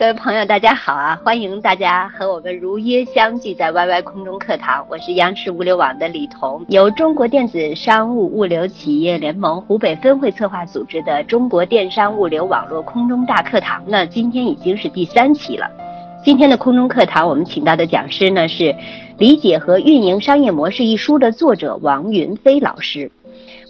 [0.00, 1.20] 各位朋友，大家好啊！
[1.22, 4.82] 欢迎大家和我们如约相聚在 YY 空中课堂。
[4.88, 15.70] 我是央视物流网的李彤，由中国电子商务物流企业联盟湖北分会策划组织的中国电商物流网络空中大课堂呢，今天已经是第三期了。
[16.24, 18.64] 今天的空中课堂，我们请到的讲师呢是
[19.18, 23.10] 《理解和运营商业模式》一书的作者王云飞老师。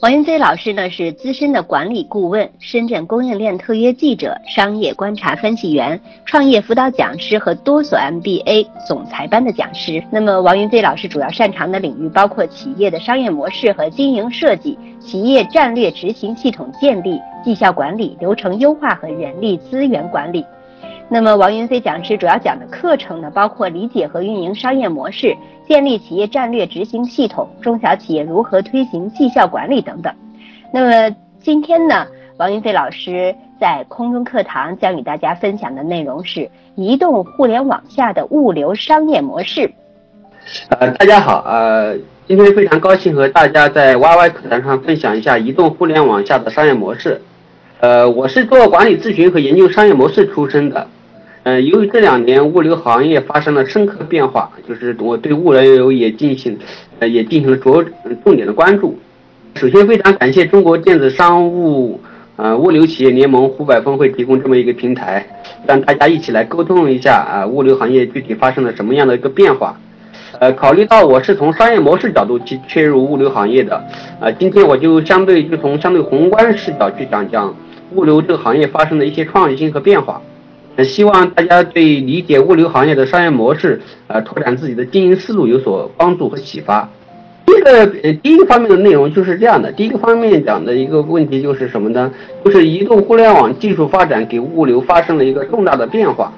[0.03, 10.03] 王云飞老师呢是资深的管理顾问、深圳供应链特约记者、商业观察分析员、创业辅导讲师和多所 MBA 总裁班的讲师。
[10.11, 20.43] 那么，王云飞老师主要擅长的领域包括企业的商业模式和经营设计、企业战略执行系统建立、绩效管理、流程优化和人力资源管理。
[21.11, 25.37] 那么，王云飞讲师主要讲的课程呢，包括理解和运营商业模式。
[25.71, 30.13] 建立企业战略执行系统，中小企业如何推行绩效管理等等。
[30.73, 39.73] 那么今天呢，王云飞老师在空中课堂将与大家分享的内容是移动互联网下的物流商业模式。
[40.71, 41.97] 呃，大家好，呃，
[42.27, 47.23] 今天非常高兴和大家在 YY 课堂上分享一下移动互联网下的商业模式。
[47.79, 50.89] 呃，我是做管理咨询和研究商业模式出身的。
[51.43, 56.59] 嗯，由于这两年物流行业发生了深刻变化，就是我对物流也进行，
[56.99, 57.83] 呃，也进行了着
[58.23, 58.99] 重点的关注。
[59.55, 61.99] 首先，非常感谢中国电子商务
[62.37, 65.27] 呃物流企业联盟湖北分会提供这么一个平台，
[65.67, 69.81] 让大家一起来沟通一下啊，物流行业具体发生了什么样的一个变化。
[70.39, 73.83] 呃，考虑到我是从商业模式角度去切入物流行业的，
[74.21, 77.55] 啊，今天我就相对就从相对宏观视角去讲讲
[77.95, 80.21] 物流这个行业发生的一些创新和变化。
[80.85, 86.89] 希望大家对理解物流行业的商业模式，呃，拓展自己的经营思路有所帮助和启发。
[87.45, 87.71] 第一个，
[88.03, 89.71] 呃，第一个方面的内容就是这样的。
[89.73, 92.11] 第一个方面讲的一个问题就是什么呢？
[92.45, 96.33] 就是移动互联网技术发展给物流发生了一个重大的变化。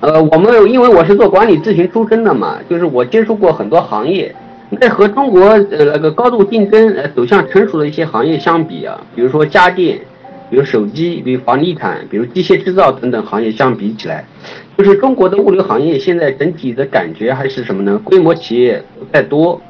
[0.00, 4.34] 呃，我们因为我是做管理咨询出身的嘛，就是我接触过很多行业，
[4.70, 10.00] 那和中国呃那个高度竞争、呃走向成熟的一些行业相比啊，比如说家电。
[10.50, 14.26] 比如手机，比如房地产，比如机械制造等等行业相比起来，
[14.76, 17.98] 就是中国的物流行业现在整体的感觉还是什么呢？
[18.02, 19.62] 规模企业不太多，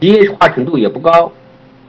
[0.00, 1.30] 职业化程度也不高，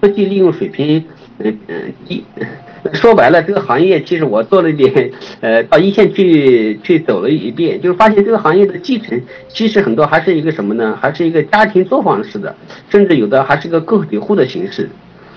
[0.01, 1.03] 科技利用水平
[1.39, 2.23] 嗯嗯低。
[2.91, 5.09] 说白了，这个行业其实我做了一点，
[5.39, 9.17] 呃，到一线去去走了一遍，就是发现这个行业的继承
[9.47, 10.99] 其实很多还是一个什么呢？
[11.01, 12.53] 还是一个家庭作坊式的，
[12.89, 14.89] 甚至有的还是一个个体户的形式。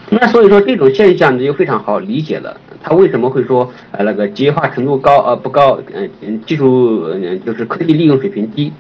[0.09, 2.57] 那所以说这种现象呢就非常好理解了。
[2.83, 8.73] 他为什么会说呃那个机械化程度高呃不高嗯嗯技术嗯就是科技利用水平低，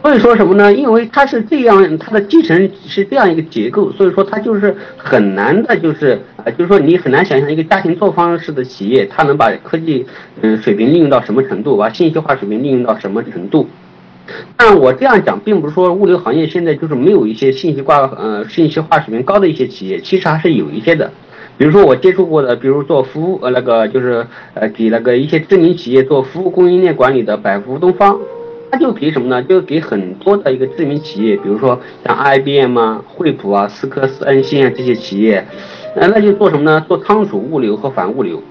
[0.00, 0.72] 所以说什么呢？
[0.72, 10.06] 因为它是这样，它的继承是这样一个结构，所以说它就是很难的，就是啊就是说你很难想象一个家庭作坊式的企业，它能把科技
[10.42, 13.68] 嗯水平利用到什么程度，把信息化水平利用到什么程度。
[14.56, 21.10] 但我这样讲，并不是说物流行业现在就是没有一些信息化呃信息化水平高的一些企业，其实还是有一些的。
[21.58, 28.18] 比如说我接触过的，比如做服务呃那个就是呃给那个一些知名企业做服务供应链管理的百福东方，
[28.70, 29.42] 他就给什么呢？
[29.42, 35.46] 就给很多的一个知名企业，比如说像 IBM 啊、惠普啊、斯科斯、恩信啊这些企业，
[35.94, 36.84] 呃那就做什么呢？
[36.86, 38.42] 做仓储物流和反物流。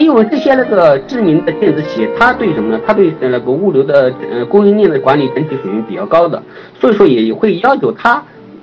[0.00, 2.80] 因为这些那个知名的电子企业，它对什么呢？
[2.86, 6.42] 它对那个物流的呃供应链的管理整体水平比较高的，
[6.80, 8.22] 所以说也会要求它。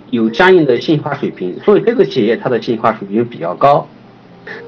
[0.10, 3.86] 有相应的信息化水平，所以这个企业它的信息化水平比较高。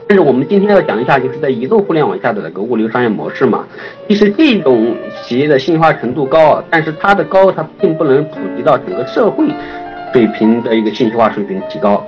[0.05, 3.65] 但是我们今天要讲一下，就是在移动互联网下的那个物流商业模式嘛。
[4.09, 4.93] 其实这种
[5.23, 9.47] 企业的信息化程度高，但是它的高它并不能普及到整个社会
[10.11, 12.05] 水平的一个信息化水平提高。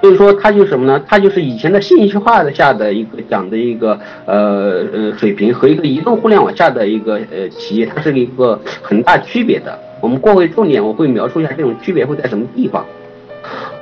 [0.00, 1.02] 所以说它就是什么呢？
[1.06, 9.76] 它就是以前的信息化的下的一个讲的一个呃呃水平和一个移动互联网下的一个呃企业，它是一个很大区别的。
[10.00, 12.84] 我们过会重点，我会描述一下这种区别会在什么地方。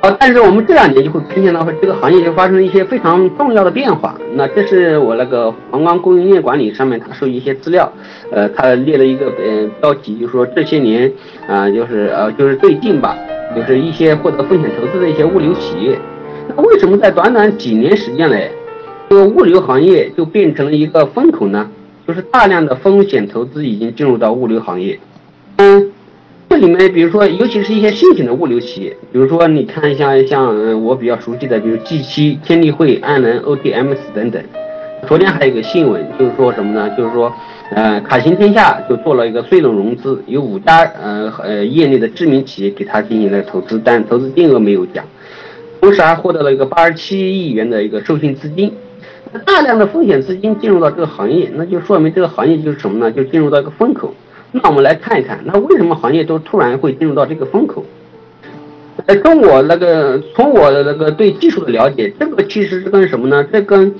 [0.01, 4.15] 啊，但是我们这两年就会发现到这个行业就发生了一些非常重要的变化。
[4.33, 7.91] 那这是我那个皇冠供应链管理上面它收集一些资料，
[8.31, 11.11] 呃，他列了一个呃标题，就是说这些年
[11.47, 13.17] 啊，就是呃就是最近吧，
[13.53, 15.99] 就是一些获得风险投资的一些物流企业。
[16.55, 18.49] 那为什么在短短几年时间内，
[19.09, 21.69] 这个物流行业就变成了一个风口呢？
[22.07, 24.97] 就是大量的风险投资已经进入到物流行业。
[25.57, 25.91] 嗯。
[26.47, 34.41] 这里面，比如说，尤其是一些新型的物流企业，比如说，你看像像我比较熟悉的，比如 G7、天地汇、安能、OTMS 等等。
[35.05, 36.89] 昨天还有一个新闻，就是说什么呢？
[36.95, 37.33] 就是说，
[37.71, 45.03] 呃，卡行天下就做了一个税轮融资，有五家呃呃业内的知名企业给他进行了投资，但投资金额没有讲。
[45.81, 48.71] 同时还获得了一个八十七亿元的一个授信资金。
[49.45, 53.11] 大量的风险资金进入到这个行业，那就说明这个行业就是什么呢？
[53.11, 54.13] 就进入到一个风口。
[54.51, 57.83] 那我们来看一看，那为什么行业都突然会进入到这个风口？
[59.07, 63.43] 呃，跟我那个从我的那个对技术的了解，这个其实是跟什么呢？
[63.51, 63.93] 这跟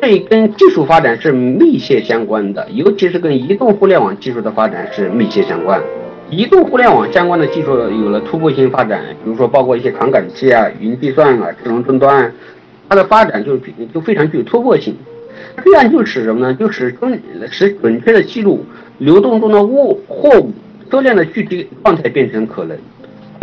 [0.00, 5.82] 这跟技术发展是密切相关的，尤其是跟移动互联网技术的发展是密切相关。
[6.30, 12.32] 移动互联网相关的技术有了突破性发展，比如说包括一些传感器啊、云计算啊、智能终端，
[12.88, 13.56] 它的发展就
[13.92, 14.96] 就非常具有突破性。
[15.64, 16.54] 这样就使什么呢？
[16.54, 17.20] 就使准
[17.50, 18.64] 使准确的记录。
[18.98, 20.52] 流动中的物货物
[20.90, 22.78] 车辆的具体状态变成可能，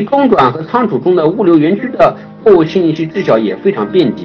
[0.06, 4.24] 中转和仓储中的物流园区的货物信息知晓也非常便捷。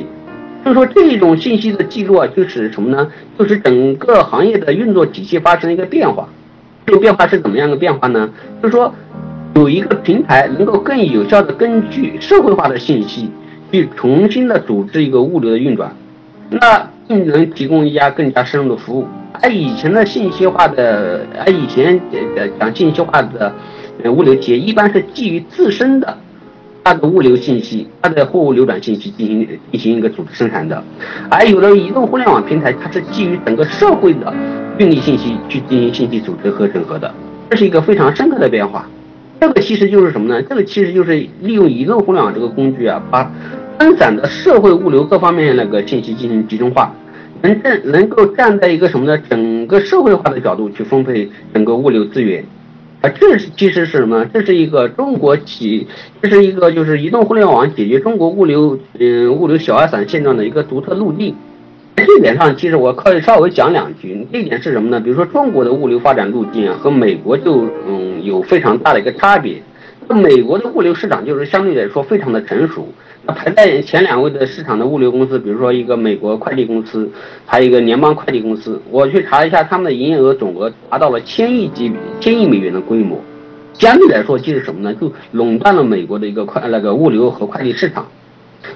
[0.64, 3.10] 就是说这种信息的记录啊，就是什么呢？
[3.38, 6.28] 就是整个行业的运作体系发生了一个变化。
[6.87, 8.28] 这个变化是怎么样的变化呢？
[8.62, 8.94] 就是说
[9.55, 13.31] 有一个平台能够更有效的根据社会化的信息
[13.70, 15.94] 去重新的组织一个物流的运转，
[16.50, 19.06] 那并能提供一家更加深入的服务。
[19.40, 22.00] 而以前的信息化的，而以前
[22.37, 23.52] 呃讲信息化的
[24.11, 26.16] 物流企业，一般是基于自身的
[26.84, 30.82] 它的物流信息、它的货物流转信息进行进行一个组织生产的，
[31.30, 34.32] 而有的移动互联网平台，它是基于整个社会的
[34.78, 37.12] 运力信息去进行信息组织和整合的，
[37.50, 38.88] 这是一个非常深刻的变化。
[39.40, 40.42] 这个其实就是什么呢？
[40.42, 43.30] 这个其实就是利用移动互联网这个工具啊，把
[43.78, 46.92] 分散的社会物流各方面那个信息进行集中化。
[47.40, 49.16] 能站能够站在一个什么呢？
[49.30, 52.44] 整个社会化的角度去分配整个物流资源，
[53.00, 54.25] 啊，这是其实是什么？
[54.35, 55.87] 这是一个中国企，
[56.21, 61.35] 这是一个就是移动互联网解决中国物流嗯物流小而散现状的一个独特路径。
[61.95, 64.27] 这点上，其实我可以稍微讲两句。
[64.33, 64.99] 这一点是什么呢？
[64.99, 69.62] 比如说中国的物流发展路径啊，和美国就嗯有非常大的一个差别。
[70.09, 72.89] 美国的物流市场就是相对来说非常的成熟。
[73.34, 77.10] 排在前两位的市场的物流公司，比如说一个美国快递公司，
[77.44, 78.80] 还有一个联邦快递公司。
[78.90, 83.20] 我去查一下，他们的营业额总额达到了千亿级、千亿美元的规模。
[83.75, 84.94] 相对来说，就是什么呢？
[84.94, 88.06] 就垄断了美国的一个快那个物流和快递市场。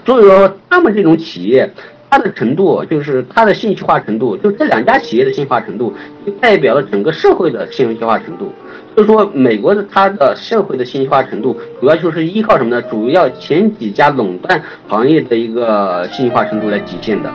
[0.05, 1.69] 所以说，他们这种企业，
[2.11, 5.93] 它的程度就是它的信息化程度，就这两家企业的信息化程度，
[6.25, 8.53] 就代表了整个社会的信息化程度。
[8.95, 12.83] 就是说，美国的它的社会的信息化程度，主要就是依靠什么呢？
[12.83, 17.31] 主要前几家垄断行业的一个信息化程度来体现的。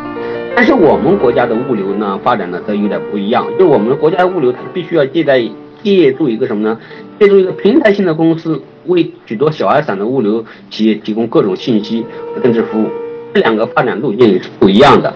[0.55, 3.45] 但是我们国家的物流呢，发展呢则有点不一样。
[3.57, 5.41] 就是我们国家的物流，它必须要借在
[5.83, 6.79] 借助一个什么呢？
[7.19, 12.05] 借助一个平台性的公司，为许多小而散的物流企业提供各种信息
[12.35, 12.87] 和增值服务。
[13.33, 15.11] 这两个发展路径是不一样的。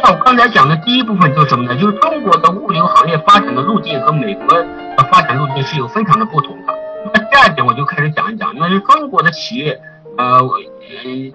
[0.00, 1.74] 那我刚才讲的第一部分就是什么呢？
[1.76, 4.66] 就是中国的物流行业发展的路径和美国的
[5.10, 6.74] 发展路径是有非常的不同的。
[7.12, 9.80] 那第二点我就开始讲一讲，那是中国的企业，
[10.16, 10.38] 呃，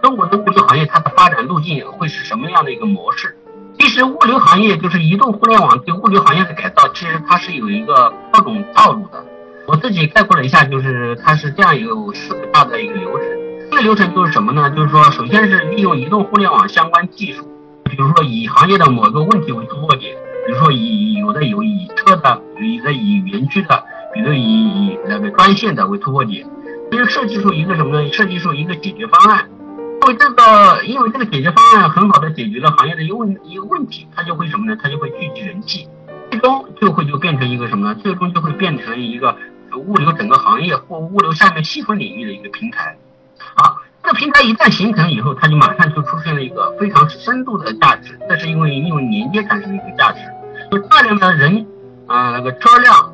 [0.02, 3.36] 中国的物流行业它的发展路径会是什么样的一个模式？
[3.80, 9.24] 其实物流行业就是移动互联网对物流行业的改造，其实它是有一个各种套路的。
[9.68, 13.28] 我自己概括了一下，就是它是这样有四个大的一个流程。
[13.70, 14.70] 这个流程就是什么呢？
[14.70, 17.46] 就是说，首先是利用移动互联网相关技术。
[17.88, 20.16] 比如说以行业的某个问题为突破点，
[20.46, 26.46] 比如说以有的有以车的，有的以园区的，比如以以那个专线的为突破点，
[26.92, 28.12] 就设计出一个什么呢？
[28.12, 29.50] 设计出一个解决方案。
[30.02, 34.78] 因为这个，因为这个解决方案很好的解决了行业的一个问一个问题，它就会什么呢？
[34.82, 35.86] 它就会聚集人气，
[36.32, 37.96] 最终就会就变成一个什么呢？
[37.96, 39.36] 最终就会变成一个
[39.76, 42.98] 物流整个行业或物流下面细分领域的一个平台。
[44.08, 50.20] 这个平台一旦形成以后，它就马上就出现了一个非常深度的价值，这是因为因为连接产生的一个价值，
[50.72, 51.68] 就大量的人
[52.08, 53.12] 啊那个车辆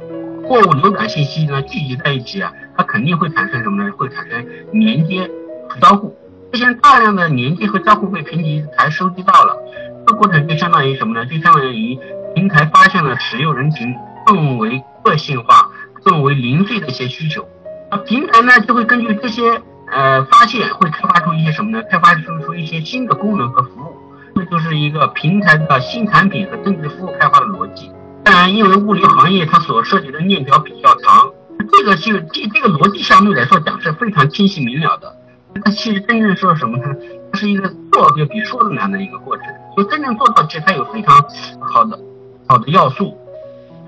[0.48, 3.92] 货物流转信息呢聚集在一起啊，它肯定会产生什么呢？
[3.98, 5.28] 会产生连接
[5.68, 6.16] 和交互。
[6.52, 9.58] 这些大量的连接和交互被平台收集到了，
[10.06, 11.26] 这个过程就相当于什么呢？
[11.26, 11.98] 就相当于
[12.36, 13.96] 平台发现了使用人群
[14.28, 15.72] 更为个性化、
[16.04, 17.50] 更为零碎的一些需求，
[17.90, 19.60] 那平台呢就会根据这些。
[19.94, 21.84] 呃发现会开发出一些什么呢？
[21.90, 23.96] 开发出出一些新的功能和服务，
[24.36, 27.92] 这就是一个平台的新产品和增值服务开发的逻辑。
[28.24, 31.30] 当然，因为物流行业它所涉及的链条比较长，
[31.72, 35.16] 这个就这这个逻辑相对来说讲是非常清晰明了的。
[35.64, 36.86] 它其实真正说什么呢？
[37.32, 39.46] 它是一个做就比说的难的一个过程。
[39.78, 41.24] 就真正做到，其实它有非常
[41.60, 42.00] 好的
[42.48, 43.18] 好的要素。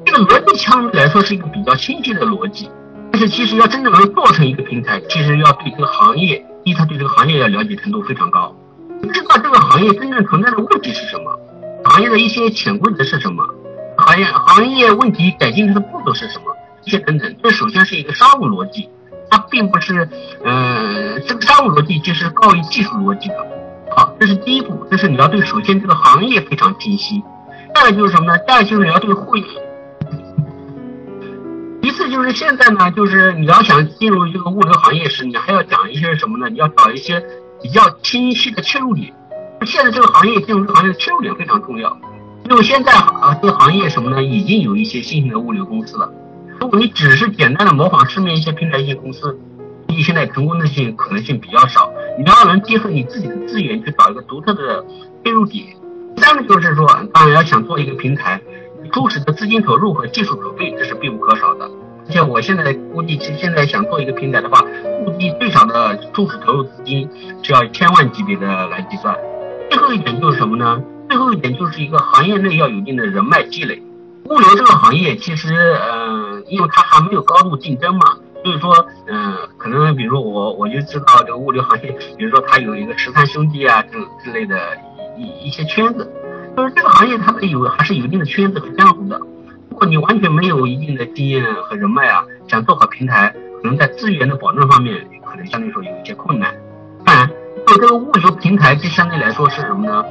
[0.06, 2.70] 这个逻辑相对来说是一个比较清晰的逻辑，
[3.16, 8.54] 但是其实要真正能做成一个平台，其实要对这个行业，第一他对这个行业要了解程度非常高，
[9.14, 11.40] 知道这个行业真正存在的问题是什么，
[11.86, 13.48] 行业的一些潜规则是什么。
[13.98, 16.54] 行业行业问题改进的步骤是什么？
[16.84, 18.90] 这些等等，这首先是一个商务逻辑，
[19.30, 20.10] 它并不是，
[20.44, 23.36] 呃，这个商务逻辑就是高于技术逻辑的。
[23.96, 27.24] 好，这是第一步，这是你要对首先这个行业非常清晰。
[27.74, 28.38] 第二就是什么呢？
[28.40, 29.42] 第二就是你要对会，
[31.96, 36.50] 次就是现在呢，就是你要想进入这个物流行业时，你还要讲一些什么呢？
[36.50, 37.24] 你要找一些
[37.62, 39.14] 比较清晰的切入点。
[39.66, 41.98] 现在这个行业进入这个行业的切入点非常重要。
[42.50, 44.24] 因为现在啊，这个行业什么呢？
[44.24, 46.12] 已经有一些新型的物流公司了。
[46.60, 49.38] 如果你只是简单的模仿市面一些平台一些公司，
[49.88, 51.92] 你现在成功的性可能性比较少。
[52.20, 54.86] 你要能结合你自己的资源去找一个独特的
[55.24, 55.66] 切入点。
[56.16, 58.40] 第三个就是说，当然要想做一个平台，
[58.94, 61.70] 初始的资金投入和技术储备这是必不可少的。
[62.08, 64.62] 而且我现在估计，现在想做一个平台的话，
[65.04, 67.10] 估计最少的初始投入资金
[67.42, 69.16] 是要千万级别的来计算。
[69.70, 70.82] 最后一点就是什么呢？
[71.10, 73.82] 最后一点就是一个行业内要有一定的人脉积累。
[74.26, 84.60] 物流这个行业其实，呃，因为它还没有高度竞争嘛，所以说，嗯，可能比如说我我就知道这个物流行业，比如说它有一个十三兄弟啊，这之类的
[85.18, 86.12] 一一些圈子，
[86.56, 89.20] 就是这个行业它的有还是有一定的圈子和江湖的。
[89.76, 96.56] 如果你完全没有一定的经验和人脉啊，想做好平台，可能在资源的保证方面，可能相对来说有一些困难。
[97.04, 97.28] 当然，
[97.68, 100.02] 对这个物流平台，就相对来说是什么呢？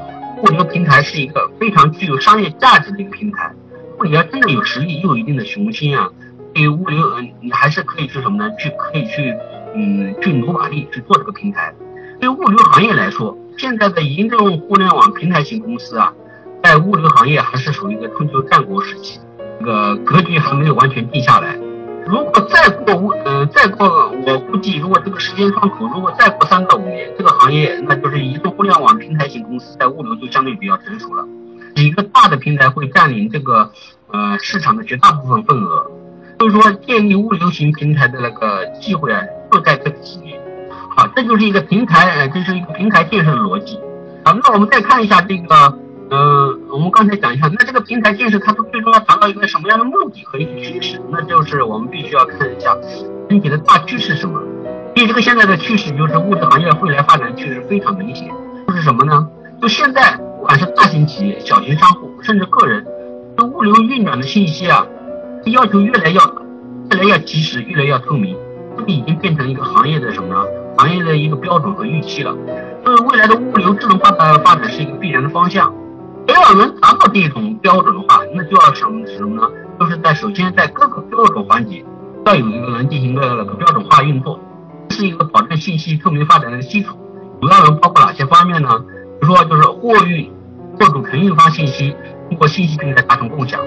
[0.42, 3.50] 物流平台是一个非常具有商业价值的一个平台。
[3.92, 6.10] 如果你要真的有实力，又有一定的雄心啊，
[6.52, 8.54] 对于物流，嗯，你还是可以去什么呢？
[8.58, 9.34] 去可以去，
[9.74, 11.72] 嗯，去努把力去做这个平台。
[12.20, 16.12] 对物流行业来说，现在的移动互联网平台型公司啊，
[16.62, 19.18] 在物流行业还是属于一个春秋战国时期，
[19.64, 21.58] 个格局还没有完全定下来。
[22.06, 31.26] 如果再过五，呃，再过，我估计，如果这个时间窗口，如果再过三到五年，这个行业，那就是移动互联网平台型公司在物流就相对比较成熟了。
[31.74, 33.70] 几个大的平台会占领这个，
[34.12, 35.90] 呃，市场的绝大部分份额。
[36.38, 40.38] 所以说，建立物流型平台的那个机会啊，就在这几年。
[40.94, 43.80] 好，这就是一个平台，呃，这是一个平台建设的逻辑。
[44.26, 45.78] 好，那我们再看一下这个。
[46.14, 51.00] 呃，我们刚才讲一下，那这个平台建设它最终要达到一个什么样的目的和一个趋势？
[51.10, 52.76] 那就是我们必须要看一下
[53.28, 54.40] 整体的大趋势是什么。
[54.94, 58.28] 因为这个现在的趋势就是物流行业未来发展趋势非常明显，
[58.68, 59.28] 就是什么呢？
[59.60, 62.84] 就现在不管是大型企业、小型商户，甚至个人，
[63.36, 64.86] 对物流运转的信息啊，
[65.46, 66.20] 要求越来越
[66.92, 68.36] 越来越及时，越来越透明，
[68.76, 70.44] 这个已经变成一个行业的什么呢？
[70.78, 72.32] 行业的一个标准和预期了。
[72.84, 75.74] 所以未来的物流智能化的发展是一个必然的方向。
[76.32, 79.48] 要能达到这种标准的话，那就要什么什么呢？
[79.78, 81.84] 就是在首先在各个标准环节
[82.24, 84.38] 要有一个能进行个那个标准化运作，
[84.90, 86.96] 是一个保证信息透明发展的基础。
[87.40, 88.82] 主要能包括哪些方面呢？
[89.20, 90.30] 比如说就是货运、
[90.78, 91.94] 货主承运方信息
[92.28, 93.60] 通过信息平台达成共享，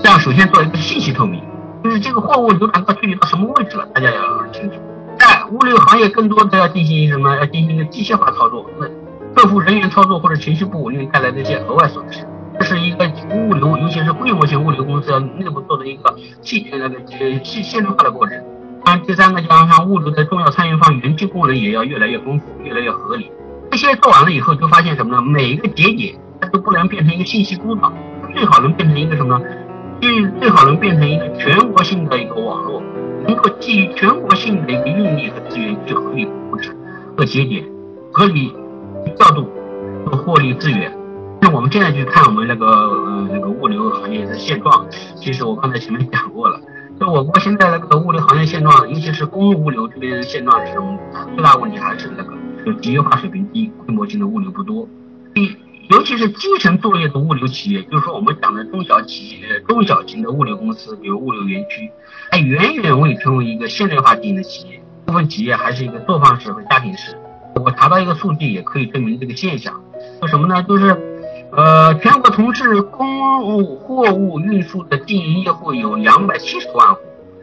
[0.00, 1.40] 这样首先做一个信息透明，
[1.82, 4.76] 就是这个货物流转到具体到什么位置了，大家要清楚。
[5.18, 7.36] 在物流行业更多的要进行什么？
[7.36, 8.68] 要进行一个机械化操作。
[8.78, 8.86] 那
[9.42, 12.24] 客服人员操作或者情绪不稳定带来的一些额外损失，
[12.60, 18.40] 这是一个物流，尤其是规模型物流公司内部做的一个细那个呃细线路化的过程。
[18.84, 23.32] 当然，第三个加上物流的重要参与方园区功能也要越来越丰富，越来越合理。
[23.72, 25.20] 这些做完了以后，就发现什么呢？
[25.20, 27.92] 每一个节点它都不能变成一个信息孤岛，
[28.32, 29.44] 最好能变成一个什么呢？
[30.00, 32.80] 最最好能变成一个全国性的一个网络，
[33.26, 36.72] 能够基于全国性的一个运力和资源去合理布置
[37.16, 37.64] 各节点，
[38.12, 38.54] 合理。
[39.16, 39.48] 调度
[40.06, 40.92] 和获利资源。
[41.40, 46.60] 那我们现在去看我们那个呃那个物流行业的现状，其实我刚才前面讲过了。
[47.00, 50.96] 就我国现在那个物流行业现状，尤其是公路物流这边的现状是什么？
[51.34, 52.32] 最大问题还是那个
[52.64, 54.86] 就集约化水平低，规模性的物流不多。
[55.34, 55.56] 第，
[55.88, 61.90] 尤其是基层作业的物流企业，就是说我们讲的中小企业、中小型的物流公司，比如物流园区，
[62.30, 64.80] 还远远未成为一个现代化经营的企业。
[65.04, 67.16] 部分企业还是一个作坊式和家庭式。
[67.56, 69.72] 我查到一个数据，也可以证明这个现象。
[70.20, 70.62] 说什么呢？
[70.62, 70.96] 就是，
[71.52, 77.00] 呃，全国从事公务货物运输的经营业户有两百七十万户，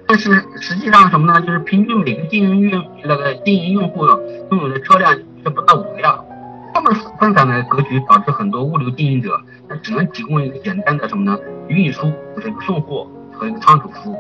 [0.08, 1.40] 但是实际上什么呢？
[1.42, 6.26] 就是平均每个经营用那个经营用户拥有的车辆却不到五辆。
[6.74, 11.38] 这么分散的格局导致很多物流经营者，他只能提供一个简单的什么呢？
[11.68, 14.18] 运输就是一个送货和一个仓储服务，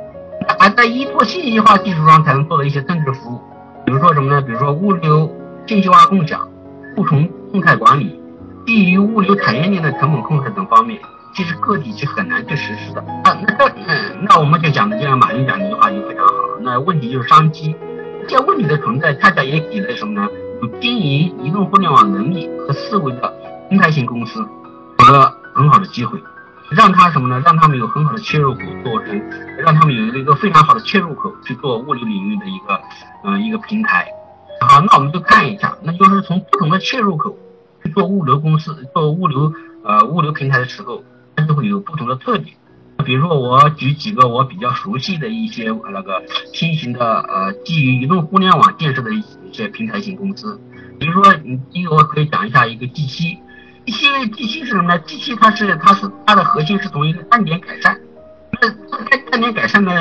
[0.60, 3.39] 还在依托信息化技术上才能做的一些增值服务，
[3.86, 4.41] 比如说什么呢？
[4.41, 5.31] 比如说物流
[5.70, 6.50] 信息化共享、
[6.98, 8.20] 物从动态管理、
[8.66, 11.00] 基于物流产业链的成本控制等方面，
[11.36, 13.38] 其实个体是很难去实施的啊。
[13.86, 17.76] 那，那我们就讲的就像马云讲的一句话就非常好，那问题就是商机，
[18.28, 20.28] 这些问题的存在，恰恰也给了什么呢？
[20.64, 23.32] 有经营移动互联网能力和思维的
[23.70, 24.44] 平台型公司
[25.06, 26.20] 有了很好的机会，
[26.72, 27.40] 让他什么呢？
[27.46, 29.22] 让他们有很好的切入口做成，
[29.60, 32.82] 让他们有一个非常好的切入口去做物流领域的一个
[33.24, 34.08] 呃一个平台。
[34.62, 37.38] 好，那我们就看一下，那就是从不同的切入口
[37.84, 41.04] 去做物流公司、做物流呃物流平台的时候，
[41.36, 42.56] 它就会有不同的特点。
[43.06, 46.22] 比如说，我举几个我比较熟悉的一些那个
[46.54, 49.24] 新型的呃基于移动互联网建设的一
[49.54, 50.60] 些平台型公司。
[51.00, 53.38] 比如说，你第一个我可以讲一下一个 G 七
[53.86, 57.98] ，G 七 G 七是什么呢？G 七它是它是它的核心是从一个单点改善。
[59.00, 59.91] 那它单点改善呢？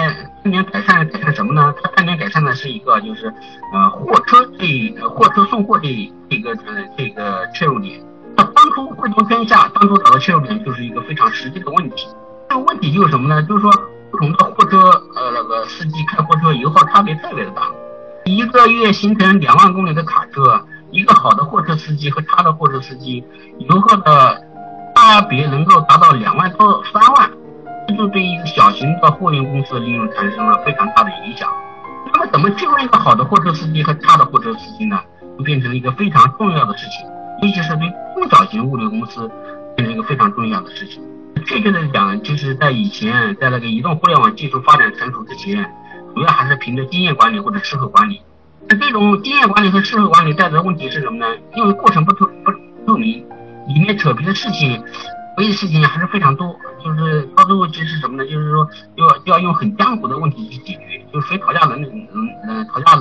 [0.43, 1.73] 单点改善改善什么呢？
[1.83, 3.33] 它单点改善的是一个就是
[3.73, 5.89] 呃货车这货车送货这
[6.29, 8.01] 这个呃这个切入点。
[8.37, 12.09] 那当初汇通天下当初找的切入点就是一个非常实际的问题。
[12.49, 13.43] 这个问题就是什么呢？
[13.43, 13.71] 就是说，
[14.11, 14.79] 不同的货车，
[15.15, 17.71] 呃，那个司机开货车油耗差别特别的大，
[18.25, 23.23] 一个月行程两万公里的卡车，一个好的货车司机和差的货车司机，
[23.59, 24.43] 油耗的
[24.95, 27.31] 差别能够达到两万到三万，
[27.89, 31.51] 这就对一个小型的货运公司的利润产生了非常大的影响。
[32.13, 35.01] 那么，怎么定位一个好的货车司机和差的货车司机呢？
[35.39, 37.07] 就变成了一个非常重要的事情，
[37.41, 39.31] 尤其是对中小型物流公司，
[39.75, 41.03] 变成一个非常重要的事情。
[41.47, 45.65] 确切的讲，就是在以前，在那个移动互联网技术发展成熟之前，
[46.15, 48.21] 主要还是凭着经验管理或者事后管理。
[48.69, 51.27] 那这种经验管理和事后管理带来的问题是什么呢？
[51.55, 52.53] 因为过程不透不
[52.87, 53.25] 透明，
[53.69, 54.83] 里面扯皮的事情、
[55.39, 56.59] 所以事情还是非常多。
[56.85, 58.29] 就是到最后就是什么呢？
[58.29, 62.93] 就是说要要用很江湖的问题去解决，就谁讨价能力能嗯讨价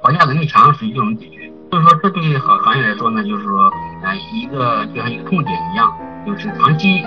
[0.00, 1.50] 讨价能力强，谁就能解决。
[1.68, 3.68] 所以说这对行行业来说呢，就是说
[4.04, 5.92] 呃一个就像一个痛点一样，
[6.24, 7.02] 就是长期。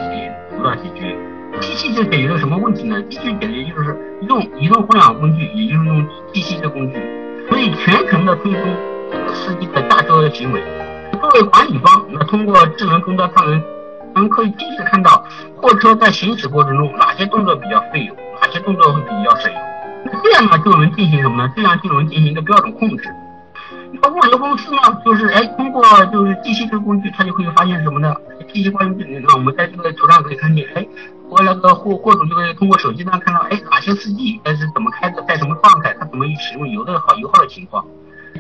[0.52, 1.18] 得到解决，
[1.62, 3.02] 机器就解决了什么问题呢？
[3.04, 7.00] 机器解决就是用移动互联网工具，也就是用机器的工具，
[7.50, 8.62] 可以全程的追踪
[9.34, 10.62] 司机的驾车的行为。
[11.22, 13.64] 作为管理方，那通过智能终端，他们
[14.16, 19.60] 我们可以及时看到货车在行驶过程中哪些动作比较费油，哪些动作会比较省油。
[20.06, 21.54] 那这样呢，就能进行什么呢？
[21.56, 23.10] 这样就能进行一个标准控制。
[24.02, 28.14] 那物流公司呢，就是哎，通过就是机器这个工具，它就会发现什么呢？
[28.54, 30.86] 机器关于那我们在这个图上可以看见，哎，
[31.30, 37.84] 我那个货货主就可以通过手机上看到，哎，哪些司机哎是怎么开的，在什么状态，他怎么使用油的好油耗的情况，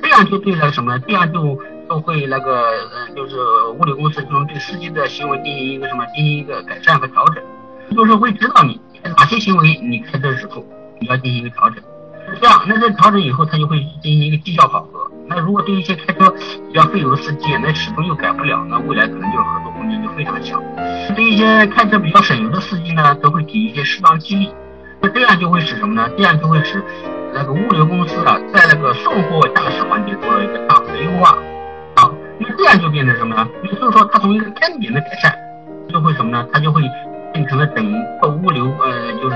[0.01, 0.99] 这样就对了什么？
[0.99, 3.35] 这样就都会那个呃，就是
[3.79, 7.43] 物流公司就能对司机的行为进行一个什么，进行一个改善和调整，
[7.95, 8.79] 就是会知道你
[9.17, 10.65] 哪些行为你开车的时候
[10.99, 11.83] 你要进行一个调整。
[12.39, 15.11] 这样，那这调整以后，他就会进行一个绩效考核。
[15.27, 16.29] 那如果对一些开车
[16.67, 20.61] 比较费油的司机，那始终又改不了，那未来可能就是合作空间就非常小。
[21.15, 24.49] 对一些开车比较省油的司机呢，都会给一些适当激励。
[25.01, 26.09] 那这样就会使什么呢？
[26.17, 26.81] 这样就会使
[27.33, 31.37] 那个物流公司啊，在那个送货驾驶环节做了一个大幅的优化。
[32.39, 33.47] 那这样就变成什么呢？
[33.63, 35.33] 也就是说，它从一个单点的改善，
[35.89, 36.47] 就会什么呢？
[36.51, 36.81] 它就会。
[37.33, 37.91] 变成了整
[38.21, 39.35] 个物流，呃，就是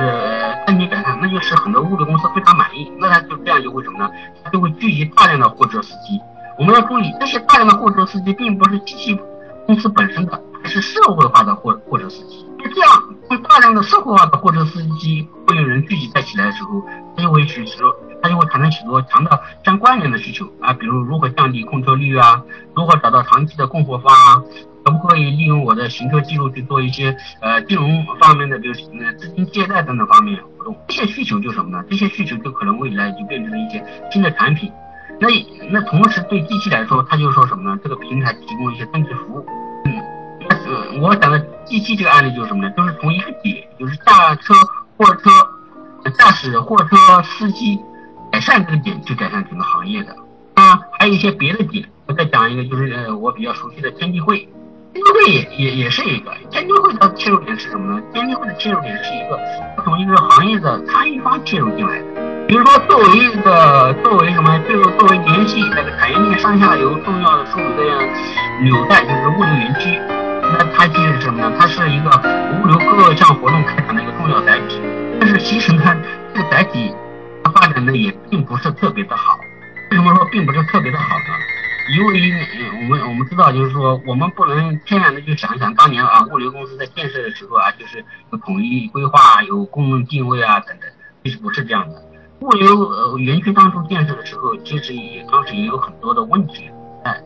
[0.68, 2.92] 单体改善，那就使很多物流公司非常满意。
[3.00, 4.08] 那他就这样就会什么呢？
[4.44, 6.22] 它就会聚集大量的货车司机。
[6.60, 9.20] 我们要注意，这些大量的货车司机并不是机器
[9.66, 12.48] 公司本身的，而是社会化的货货车司机。
[12.60, 16.80] 那这样，大量的社会化的货车司机会有人聚集在起来的时候，
[17.16, 17.96] 他就会许多，
[18.28, 22.44] 它就会产生许多强的相关联的需求啊，比如如何降低控车率啊，
[22.76, 24.44] 如何找到长期的供货方啊。
[24.84, 30.78] 可不可以利用我的行车记录去做一些呃金融方面的，比如呃资金借贷等等方面活动？
[30.88, 31.84] 这些需求就什么呢？
[31.90, 34.72] 这些需求就可能未来就变成了一些新的产品。
[35.20, 35.28] 那
[35.70, 37.78] 那同时对机器来说，它就说什么呢？
[37.84, 39.46] 这个平台提供一些增值服务。
[39.84, 42.72] 嗯，我讲的机器这个案例就是什么呢？
[42.78, 44.54] 就是从一个点，就是驾车
[44.96, 45.30] 货车
[46.18, 47.78] 驾驶货车司机
[48.38, 50.16] 改善这个点，去改善整个行业的。
[50.54, 54.48] 啊，还有一些别的点，我再讲一个，就是呃我比较熟悉的天地会。
[54.94, 58.00] 天地会也也也是一个天地会，它的切入点是什么呢？
[58.14, 59.40] 天地会的切入点是一个
[59.84, 62.06] 从一个行业的参与方切入进来的。
[62.48, 67.84] 比如说，作为一个作为什么，就作为联系那个产业链上下游重要的枢纽的
[68.62, 70.00] 纽带，就是物流园区。
[70.54, 71.52] 那它其实是什么呢？
[71.60, 72.10] 它是一个
[72.62, 74.80] 物流各项活动开展的一个重要载体。
[75.20, 75.82] 但是其实呢，
[76.36, 77.07] 这个载体它
[77.50, 79.40] 发展的也并不是特别的好。
[79.92, 81.26] 为什么说并不是特别的好呢？
[81.98, 82.14] 因为
[82.82, 90.90] 我们我们知道，就是说我们不能天然的去想想当年啊，物流公司在建设的时候啊，就是有统一规划、有功能定位啊等等，
[91.24, 92.04] 其实不是这样的。
[92.42, 96.70] 物流园区当初建设的时候，其实也当时也有很多的问题。
[97.06, 97.22] 哎，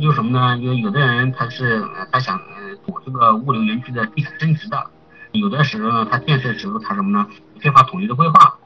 [0.00, 0.56] 就什么呢？
[0.56, 2.40] 有有的人他是他想
[2.86, 4.90] 躲这个物流园区的地产增值的，
[5.32, 7.26] 有的时候呢，他建设的时候他什么呢？
[7.60, 8.56] 缺乏统一的规划。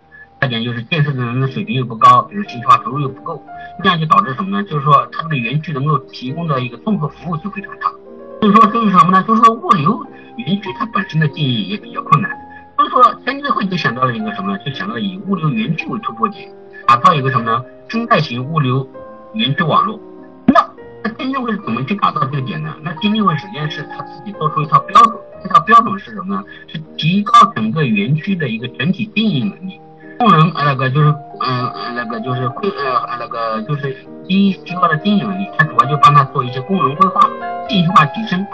[0.41, 3.43] 再点就是建设的人的水平又不高，比如信息化投入又不够，
[3.83, 4.63] 这样就导致什么呢？
[4.65, 7.93] 就是说它这个园区能够提供的一个综合服务就非常差。
[8.41, 9.23] 所以说这是什么呢？
[9.29, 10.07] 就是说物流
[10.39, 12.31] 园区它本身的经营也比较困难。
[12.79, 14.59] 所以说天津会就想到了一个什么呢？
[14.65, 16.51] 就想到了以物流园区为突破点，
[16.87, 17.63] 打造一个什么呢？
[17.89, 18.89] 生态型物流
[19.35, 20.01] 园区网络。
[20.47, 20.67] 那
[21.05, 22.75] 那天津会怎么去打造这个点呢？
[22.83, 26.43] 那天津会首先是他自己做出一套标准，这套标准是什么呢？
[26.67, 29.79] 是提高整个园区的一个整体经营能力。
[30.21, 31.09] 功能那个就是
[31.41, 33.97] 嗯那个就是规呃那个就是
[34.29, 37.23] 一提高了经营能力，它主要就帮他做一些功能规划、
[37.71, 38.47] 信息化提升，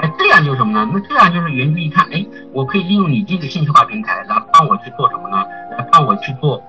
[0.00, 0.86] 哎这样就是什么呢？
[0.92, 5.42] 那这样就是园区一看，哎我可以利用你这个信息化平台来帮我去做什么呢？
[5.78, 6.62] 来帮我去做，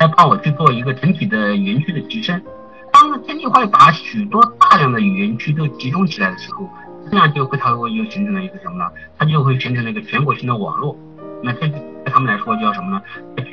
[0.00, 2.42] 来帮我去做一个整体的园区的提升。
[2.92, 6.68] 当天地会把许多大量的园区都集中起来的时候，
[7.08, 8.90] 这样就会它会又形成了一个什么呢？
[9.16, 10.96] 它就会形成了一个全国性的网络。
[11.44, 11.68] 那这
[12.10, 13.02] 他们来说叫什么呢？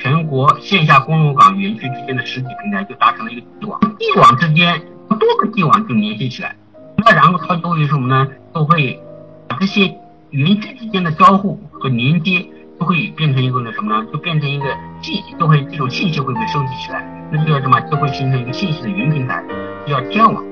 [0.00, 6.54] 全国线下公路港园区之间的实体平台就达成了一个地网，地网之间多个地网就联系起来，
[6.96, 8.28] 那然后它就会什么呢？
[8.54, 9.00] 就会
[9.48, 9.92] 把这些
[10.30, 12.46] 园区之间的交互和连接
[12.78, 14.06] 就会变成一个那什么呢？
[14.12, 14.66] 就变成一个
[15.00, 17.80] 信，就会这种信息会被收集起来，那就叫什么？
[17.90, 19.42] 就会形成一个信息的云平台，
[19.86, 20.44] 叫天网。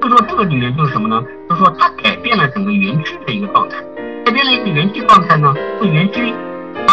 [0.00, 1.22] 就说这个里面就是什么呢？
[1.48, 3.76] 就是说它改变了整个园区的一个状态，
[4.24, 6.34] 改变了一个园区状态呢，这园区。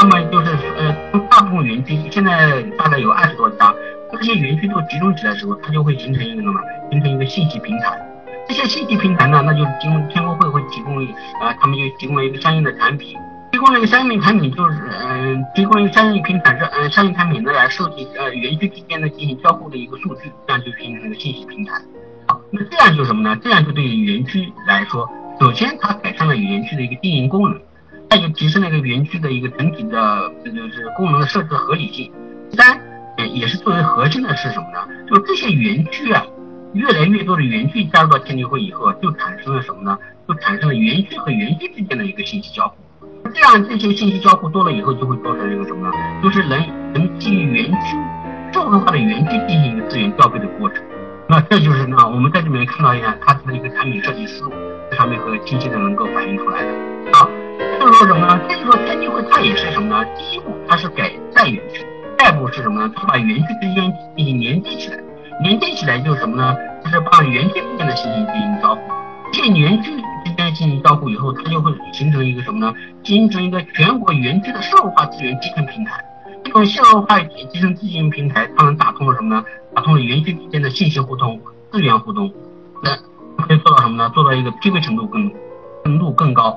[0.01, 3.71] 那么就是呃，大部分园区现在大概有二十多家，
[4.11, 6.59] 这些园区都集中起来的时候，它就会形成一个什么？
[6.89, 8.01] 形成一个信息平台。
[8.47, 10.97] 这些信息平台呢，那就经天工会会提供，
[11.39, 13.15] 呃，他们就提供了一个相应的产品，
[13.51, 21.73] 提供了一个相应的产品，就是嗯，提供一个相应平台，是嗯，相应产品呢来收集呃园区之间的进行交互的一个数据，这样就形成一个信息平台。
[22.27, 23.39] 好，那这样就什么呢？
[23.43, 25.07] 这样就对于园区来说，
[25.39, 27.61] 首先它改善了园区的一个经营功能。
[28.11, 32.11] 它就提升了一个园区的一个整体的，这就是功能的设置合理性。
[32.51, 32.77] 三，
[33.33, 34.85] 也是作为核心的是什么呢？
[35.07, 36.21] 就这些园区啊，
[36.73, 39.97] 越来越多的园区加入到天地会以后，就产生了什么呢？
[40.27, 42.75] 就产生了园区和园区之间的一个信息交互。
[43.33, 45.93] 这样这些信息交互多了以后，就会造成一个什么呢？
[46.21, 46.59] 就是能
[46.93, 47.95] 能基于园区
[48.51, 50.83] 社会化的园区进行一个资源调配的过程。
[51.29, 54.51] 那这就是呢，我们在这里面看到一下它的一个产品设计思路，
[54.89, 56.69] 这上面和清晰的能够反映出来的
[57.13, 57.25] 啊。
[57.81, 58.39] 就是说什么呢？
[58.47, 60.05] 这就说天地会它也是什么呢？
[60.15, 61.83] 第一步它是改善园区，
[62.15, 62.93] 第二步是什么呢？
[62.95, 64.99] 它把园区之间进行连接起来，
[65.41, 66.55] 连接起来就是什么呢？
[66.83, 68.81] 就是把园区之间的信息进行交互。
[69.33, 69.91] 这园区
[70.23, 72.71] 之间进行交互以后，它就会形成一个什么呢？
[73.01, 76.05] 形成一个全国园区的社会化资源集成平台。
[76.43, 79.43] 这种社会化集成资源平台，它能打通了什么呢？
[79.73, 81.41] 打通了园区之间的信息互通、
[81.71, 82.31] 资源互动，
[82.83, 82.95] 那
[83.43, 84.07] 可以做到什么呢？
[84.13, 85.31] 做到一个匹配程度更
[85.83, 86.55] 程度更高。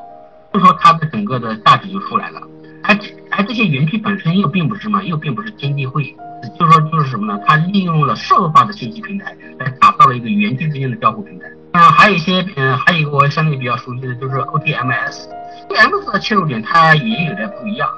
[0.54, 2.40] 就说它的整个的价值就出来了，
[2.84, 2.96] 而
[3.30, 6.14] 而这些园区本身又并不是什么，又并不是天地会，
[6.56, 7.40] 就说就是什么呢？
[7.44, 11.46] 它利用了社会化的信息平台来打造了一个园区之间的交互平台。
[11.72, 17.88] 嗯，还有一些嗯，还有一个我相对比较熟悉的就是 OTMS，OTMS 的切入点它也有点不一样。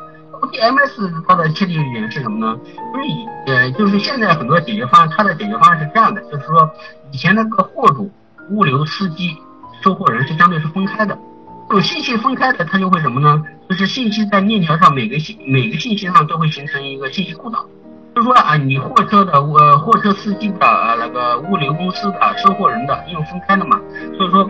[0.40, 2.58] OTMS 它的切入点是什么呢？
[2.94, 6.70] 就是以呃，就是现在很多解决方案，它的解决方案是这样的，就是说
[7.12, 8.10] 以前那个货主、
[8.48, 9.36] 物流司机、
[9.82, 11.18] 收货人是相对是分开的。
[11.68, 13.42] 这种信息分开的，它就会什么呢？
[13.68, 17.66] 就是信息在链条上，每个信每个信息上都会形成一个信息孤岛。
[18.14, 23.80] 就说啊，你货车的呃货车司机的那个物流公司的收货人的，因为分开了嘛，
[24.16, 24.48] 所以说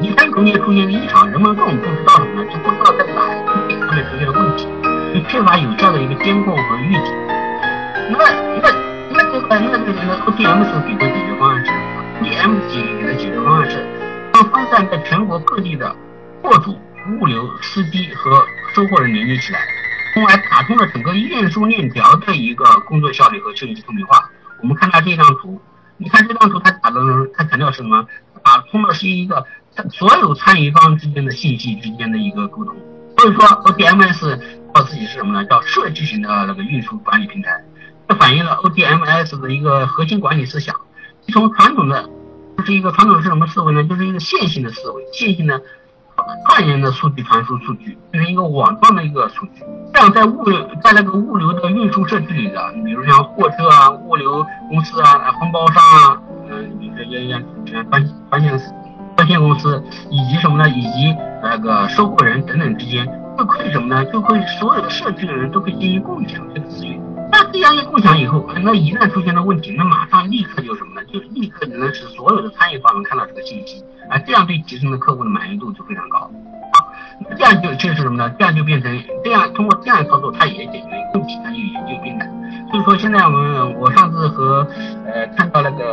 [0.00, 2.48] 一旦中间出现异常，人们根本不知道什么呢？
[2.50, 4.66] 就不知道在哪一个点上面出现了问题，
[5.14, 7.14] 就缺乏有效的一个监控和预警。
[8.08, 8.18] 那
[8.62, 8.72] 那
[9.12, 11.78] 那这个那这个 OTMS 给的解决方案是什么
[12.22, 13.86] ？OTMS 给的解决方案是
[14.32, 15.94] 将分散在全国各地的。
[16.46, 16.78] 货主、
[17.18, 19.66] 物流司机和收货人连接起来，
[20.14, 24.30] 从而打通了整个运输链条的一个工作效率和信息透明化。
[24.62, 25.60] 我们看到这张图，
[25.96, 27.00] 你看这张图，它打的，
[27.34, 28.06] 它强调是什么？
[28.44, 29.44] 打通的是一个
[29.92, 32.76] 所有参与方之间的信息之间的一个沟通。
[33.18, 34.38] 所以说，ODMS
[34.72, 35.44] 叫自己是什么呢？
[35.46, 37.50] 叫设计型的那个运输管理平台。
[38.08, 40.76] 这反映了 ODMS 的一个核心管理思想。
[41.32, 42.08] 从传统的，
[42.56, 43.82] 就是一个传统是什么思维呢？
[43.82, 45.60] 就是一个线性的思维，线性的。
[46.48, 49.62] 串联的数据传输数据，变成一个网状的一个数据。
[49.92, 58.60] 这样在物流在那个物流的运输设计里的，比如像货车啊、物流公司啊、分包商啊，嗯，比如说像像关关键
[59.16, 60.68] 关线公司，以及什么呢？
[60.68, 63.06] 以及那个收货人等等之间，
[63.38, 64.04] 就可以什么呢？
[64.06, 67.00] 就可以所有的社区的人都可以进行共享这个资源。
[67.32, 70.95] 那这样一共享以后，那一旦出现了问题，那马上立刻就什么？
[71.12, 76.30] 就立刻能使所有的参与方能看到这个信息，啊，这样对提升的客户的满意度就非常高。
[77.28, 78.30] 那这样就就是什么呢？
[78.38, 82.26] 这样就变成这样，通过这样操作，它也解决问题，它就也就变得。
[82.70, 84.66] 所以说现在我们我上次和
[85.06, 85.84] 呃看到那个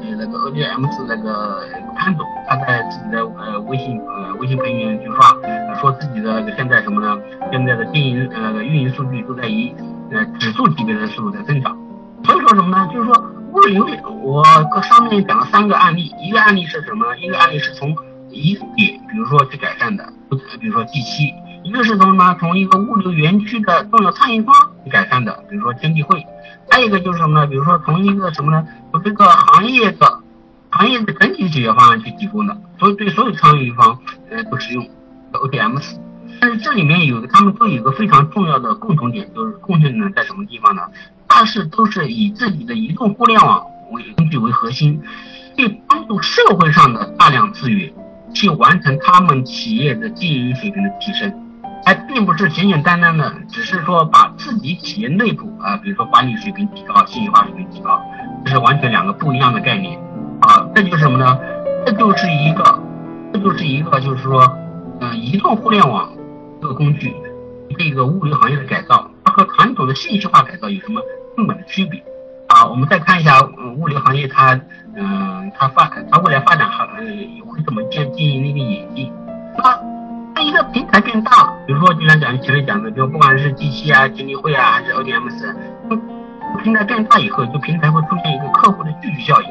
[0.00, 5.36] 呃那个 ODMs 那个潘总，他在自己的呃微信呃微信朋友圈就刷，
[5.80, 7.20] 说自己的现在什么呢？
[7.52, 9.74] 现在的经营呃运营数据都在以
[10.10, 11.76] 呃指数级别的速度在增长。
[12.24, 12.88] 所以说什么呢？
[12.92, 13.86] 就是说物流，
[14.22, 14.44] 我
[14.82, 17.16] 上面讲了三个案例，一个案例是什么？
[17.16, 17.94] 一个案例是从
[18.30, 20.12] 一点，比如说去改善的，
[20.60, 21.32] 比如说第七。
[21.64, 22.36] 一个是从什么？
[22.38, 26.16] 从一个物流园区的重要参与方去改善的，比如说天地会；
[26.70, 27.46] 还有一个就是什么呢？
[27.46, 28.66] 比如说从一个什么呢？
[28.92, 30.20] 从这个行业的
[30.70, 33.98] 行业的整体解决方案去提供的，所以对所有参与方
[34.30, 34.88] 呃都适用
[35.32, 35.96] OTMs。
[36.40, 40.82] 但是这里面有他们都有一个非常重要的共同点，就是贡献呢在什么地方呢？
[41.28, 45.00] 它是都是以自己的移动互联网为工具为核心，
[45.56, 47.92] 去帮助社会上的大量资源
[48.32, 51.32] 去完成他们企业的经营水平的提升。
[51.86, 58.02] 而并不是简简单单的，只是说把自己企业内部啊，比如说管理水平提高、信息化水平提高，
[58.44, 59.98] 这是完全两个不一样的概念
[60.40, 60.68] 啊。
[60.74, 61.38] 这就是什么呢？
[61.86, 62.82] 这就是一个，
[63.32, 64.42] 这就是一个，就是说，
[65.00, 66.10] 嗯，移动互联网
[66.60, 67.14] 这个工具，
[67.78, 71.00] 这个物流行业的改造，它和传统的信息化改造有什么
[71.36, 72.02] 根本的区别
[72.48, 72.66] 啊？
[72.66, 73.40] 我们再看一下
[73.76, 74.60] 物流行业，它，
[74.96, 79.12] 嗯，它发，它未来发展还会怎么进进行一个演进？
[79.56, 79.78] 那。
[80.40, 85.54] 一个平台变大了，比如说就像讲前面讲的，就不管是机器啊、经理会啊，还是 ODMs，
[86.62, 89.48] 平台变大以后，就平台会出现一个客户的聚集效应。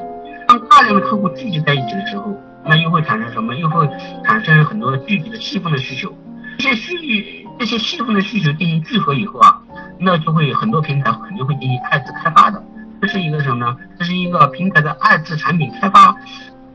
[0.47, 3.53] 当大量的客户聚集在一起的时候，那又会产生什么？
[3.55, 3.85] 又会
[4.23, 6.09] 产生很多具体的细分的需求。
[6.57, 9.61] 这些需这些细分的需求进行聚合以后啊，
[9.99, 12.63] 那就会很多平台肯定会进行二次开发的。
[13.01, 13.77] 这是一个什么呢？
[13.99, 16.15] 这是一个平台的二次产品开发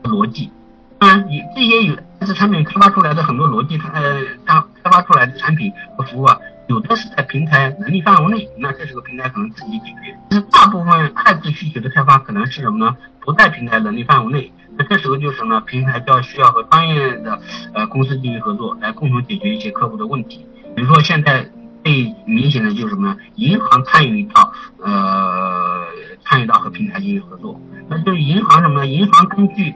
[0.03, 0.51] 逻辑。
[0.97, 1.97] 当然，你这些有。
[2.19, 10.17] 二次产品开发出来的很多逻辑，它呃，它开发出来的产品和服务啊，有的是在平台能力范围内，那这是个平台可能自己解决。
[10.29, 12.95] 但是大部分二次需求的开发可能是什么呢？
[13.19, 15.61] 不在平台能力范围内，那这时候就是什么呢？
[15.61, 17.39] 平台就要需要和专业的
[17.73, 20.45] 呃公司进行合作，来共同解决一些客户的问题。
[20.75, 21.49] 比如说现在
[21.83, 23.17] 最明显的就是什么呢？
[23.35, 25.85] 银行参与到呃
[26.25, 28.87] 参与到和平台进行合作，那就是银行什么呢？
[28.87, 29.73] 银行根据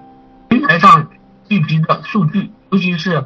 [0.49, 1.09] 平台上。
[1.49, 3.23] 聚集的数据，尤其是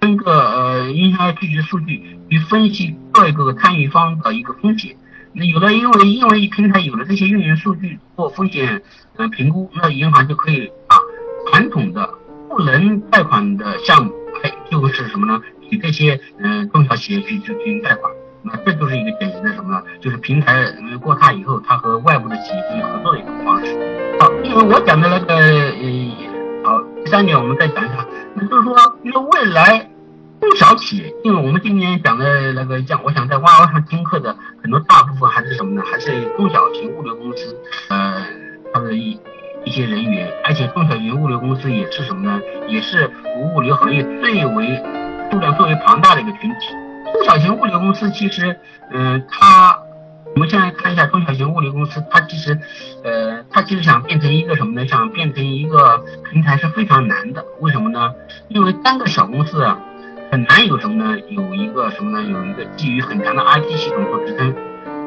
[0.00, 4.94] 通过呃银行聚集数据去分析各个参与方的一个风险。
[5.32, 8.82] 那有的因为因为平台有了这些运营数据做风险
[9.16, 10.96] 呃评估，那银行就可以把
[11.50, 12.08] 传统的
[12.48, 15.40] 不能贷款的项目，哎，就是什么呢？
[15.70, 18.10] 给这些嗯中小企业去去进行贷款。
[18.42, 19.82] 那这就是一个典型的什么呢？
[20.00, 20.64] 就是平台
[21.02, 23.74] 过大以后，它和外部的企业进行合作的一种方式。
[24.20, 26.25] 好，因为我讲的那个呃。
[27.06, 29.88] 第三点我们再讲一下，那就是说，因为未来
[30.40, 35.84] 中小企业，因为我们今年讲的那个讲，我想在哇哇上听课的很多大部分还是什么呢？
[35.86, 37.56] 还是中小型物流公司，
[37.90, 38.26] 呃，
[38.74, 39.16] 它的一
[39.64, 42.40] 一些人员，而且中小型物流公司也是什么呢？
[42.66, 43.08] 也是
[43.54, 44.82] 物流行业最为
[45.30, 46.74] 数量最为庞大的一个群体。
[47.12, 48.58] 中小型物流公司其实，
[48.90, 49.78] 嗯，它。
[50.36, 52.60] 我们现在看一下中小型物流公司，它其实，
[53.02, 54.86] 呃，它其实想变成一个什么呢？
[54.86, 57.42] 想变成一个平台是非常难的。
[57.60, 58.12] 为什么呢？
[58.48, 59.78] 因为单个小公司啊，
[60.30, 61.18] 很难有什么呢？
[61.30, 62.22] 有一个什么呢？
[62.22, 64.54] 有一个基于很强的 IT 系统做支撑。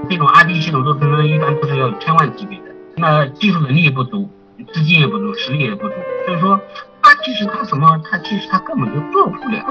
[0.09, 2.65] 这种 IT 系统做支撑一般都是要千万级别的，
[2.95, 4.27] 那技术能力也不足，
[4.73, 5.93] 资金也不足，实力也不足。
[6.25, 6.59] 所以说，
[7.03, 8.01] 它其实它什么？
[8.03, 9.63] 它其实它根本就做不了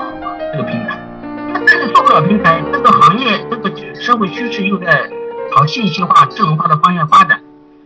[0.52, 1.00] 这个平台。
[1.52, 5.10] 它但是做不了平台，这个行业这个社会趋势又在。
[5.58, 7.40] 朝信息化、智能化的方向发展，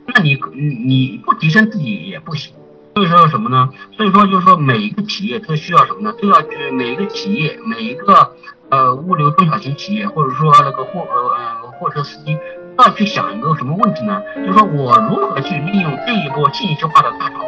[0.07, 0.39] 那你
[0.85, 2.53] 你不提升自己也不行。
[2.95, 3.71] 所以说什么呢？
[3.97, 6.13] 所以说就是说每一个企业都需要什么呢？
[6.21, 8.33] 都要去每一个企业、每一个
[8.69, 12.37] 呃物流中小型企业，或者说那个货呃货车司机，
[12.77, 14.21] 都要去想一个什么问题呢？
[14.37, 17.39] 就是说我如何去利用这一波信息化的大潮，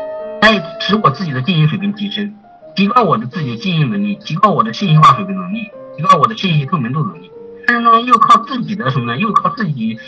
[0.41, 2.35] 来使我自己的经营水平提升，
[2.75, 7.31] 提高我的自己经营能力，提高我的信息化水平能力，提高我的信息透明度能力。
[7.67, 9.19] 但是呢，又靠自己的什么呢？
[9.19, 9.99] 又靠自己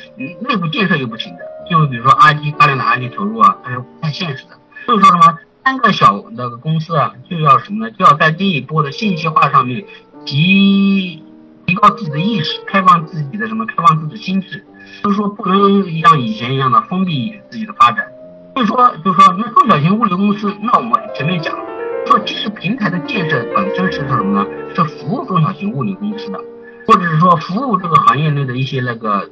[0.40, 1.40] 内部建设又不行的，
[1.70, 4.50] 就比如说阿基大量的 IT 投入啊，它是不太现实的。
[4.84, 7.90] 所以说什么，三个小的公司啊，就要什么呢？
[7.98, 9.84] 就要在这一波的信息化上面
[10.24, 11.22] 提
[11.66, 13.66] 提高自己的意识，开放自己的什么？
[13.66, 14.64] 开放自己的心智，
[15.02, 18.06] 就是说不能像以前一样的封闭自己的发展。
[18.54, 21.64] 所以说，就是说，那中小型物流公司，那我们前面讲了，
[22.06, 24.46] 说其实平台的建设本身是什么呢？
[24.74, 26.40] 是服务中小型物流公司的，
[26.87, 29.31] 或者是说服务这个行业内的一些那个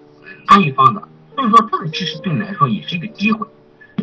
[0.48, 1.02] 参与方的。
[1.36, 3.46] 所以说，这个其实对你来说也是一个机会。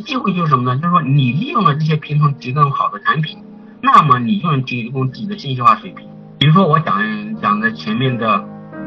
[0.06, 0.80] 机会就是什么呢？
[0.82, 3.38] 就是说，你利用了这些平台提供好的产品，
[3.82, 6.08] 那么你就能提供自己的信息化水平。
[6.40, 8.44] 比如说，我讲讲的前面的，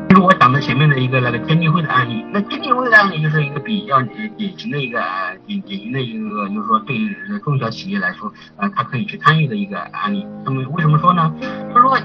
[0.09, 2.25] 就是我讲的前面的一个那个天地会的案例。
[2.33, 4.03] 那天地会的案例就是一个比较
[4.37, 5.01] 典型的一个
[5.47, 6.97] 典典型的一个，就是说对
[7.45, 10.27] 中小企业来说，呃，它可以去参与的一个案例。
[10.45, 11.33] 那么为什么说呢？
[11.41, 11.97] 就是说，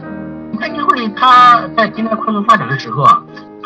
[0.60, 3.24] 天地会它在平台快速发展的时候啊，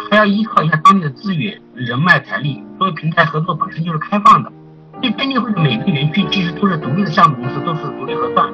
[0.10, 2.64] 还要依靠一下当地的资源、人脉、财力。
[2.78, 4.52] 作为平台合作本身就是开放的。
[5.02, 8.48] 这天地会的每个园区其实都是独立的项目公司，都是独立核算。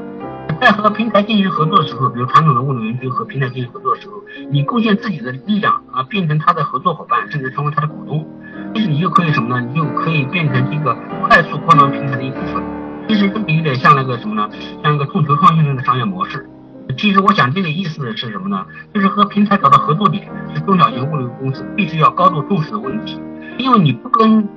[0.61, 4.13] 在和平台进行合作的时候，比如传统的物流园区和平台进行合作的时候，
[4.49, 8.25] 你贡献自己的力量啊，变成他的合作伙伴，甚至成为他的股东，
[8.73, 9.67] 其实你就可以什么呢？
[9.67, 10.95] 你就可以变成这个
[11.27, 12.63] 快速扩张平台的一部分。
[13.07, 14.49] 其实这个有点像那个什么呢？
[14.83, 16.49] 像一个众筹创新的商业模式。
[16.97, 18.65] 其实我讲这个意思是什么呢？
[18.93, 23.19] 就是和平台找到合作点，是中小型物流公司必须要高度重视的问题，
[23.57, 24.47] 因为你不跟。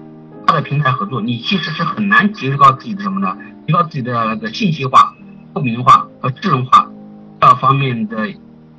[0.44, 3.38] 大的平台合作，你其实是很难提高自己的什么呢？
[3.64, 5.14] 提高自己的那个信息化、
[5.54, 6.90] 透明化和智能化
[7.38, 8.26] 各方面的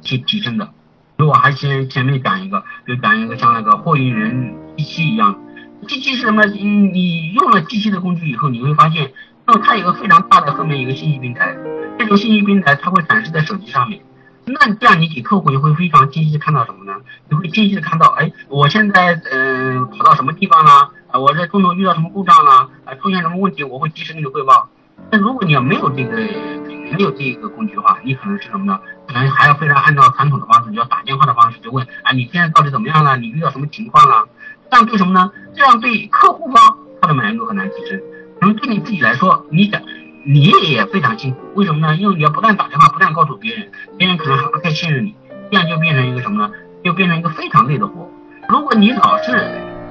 [0.02, 0.70] 去提升的。
[1.16, 5.40] 如果还先前面讲一个，就讲一个像那个货运人机器一样，
[5.88, 6.44] 机器是什么？
[6.44, 9.14] 你用了机器的工具以后，你会发现，
[9.46, 11.56] 那么它有个非常大的后面一个信息平台，
[12.00, 14.00] 这种信息平台它会展示在手机上面。
[14.46, 16.94] 那这样你给客户就会非常清晰的看到什么呢？
[17.30, 20.92] 你会清晰的看到，哎，我现在嗯跑到什么地方了？
[21.12, 22.70] 啊，我在中途遇到什么故障了？
[22.86, 24.68] 啊，出现什么问题，我会及时给你汇报。
[25.12, 26.18] 那如果你要没有这个
[26.92, 28.80] 没有这个工具的话，你可能是什么呢？
[29.08, 33.18] 可能还要非常按照传统的方式，要打电话的方式就问，啊，你现在到底怎么样了？
[33.18, 34.28] 你遇到什么情况了？
[34.70, 35.32] 这样对什么呢？
[35.56, 38.02] 这样对客户方他的满意度很难提升。
[38.44, 39.82] 可能对你自己来说，你想。
[40.26, 41.98] 你也非常辛苦，为什么呢？
[41.98, 45.14] 因为你要不断打电话，不断告诉别人，别人可能还不太信任你，
[45.52, 46.54] 这样就变成一个什么呢？
[46.82, 48.10] 就变成一个非常累的活。
[48.48, 49.34] 如果你老是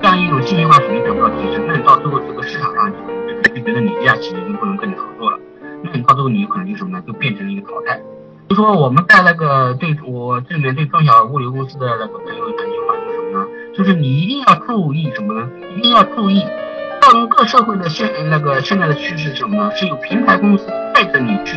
[0.01, 5.39] 这样一种信息化水平得不到提升，那你到最后这个市场上就就觉得你这家企业就不能跟你合作了，
[5.85, 7.05] 那你到最后你可能就什么呢？
[7.07, 8.01] 就变成了一个淘汰。
[8.49, 13.47] 就说我们在那个对我这里面对中小物流公司的那个朋友讲一句话，就是什么呢？
[13.75, 15.47] 就是你一定要注意什么呢？
[15.77, 16.43] 一定要注意。
[17.03, 19.75] 整个社会的现那个现在的趋势是什么呢？
[19.75, 21.55] 是有平台公司带着你去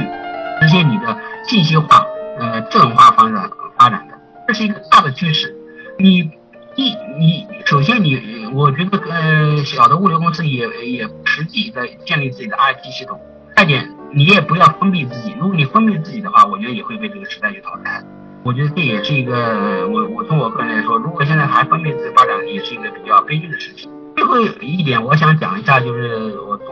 [0.62, 2.05] 实现你的信息化、
[2.39, 5.55] 呃智能化发展发展的，这是一个大的趋势。
[5.99, 6.31] 你
[6.75, 13.19] 一你首先你我觉得呃小的物流公司也也实际在建立自己的 IT 系统。
[13.55, 15.34] 二点，你也不要封闭自己。
[15.39, 18.03] 如果你封闭自己的话，我觉得也会被这个时代去淘汰。
[18.43, 23.89] 我觉得这也是一个我我从我个人来说，如果现在还封闭自己发展，也是一个比较悲剧的事情。
[24.25, 26.67] 最后一点，我想讲一下，就是我从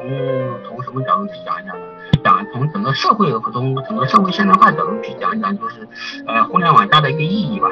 [0.67, 1.85] 从什么角度去讲一讲呢？
[2.23, 5.87] 讲从整个社会和从整个社会现代化角度去讲一讲，就是
[6.25, 7.69] 呃互联网加的一个意义吧。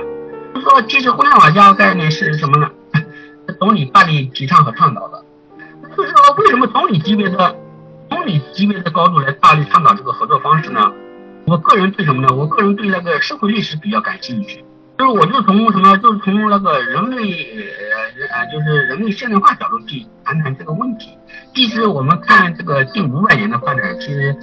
[0.54, 2.70] 就说其实互联网加概念是什么呢？
[3.60, 5.24] 总理大力提倡和倡导的。
[5.98, 7.56] 就是说为什么总理级别的
[8.08, 10.92] 总理级别的高度来大力倡导这个合作方式呢？
[11.48, 12.36] 我个人对什么呢？
[12.36, 14.64] 我个人对那个社会历史比较感兴趣。
[14.98, 17.18] 就是我就从什么，就是从那个人类
[18.16, 21.18] 人呃，就是人类现代化角度去谈谈这个问题。
[21.54, 24.36] 其实我们看这个近五百年的发展，其实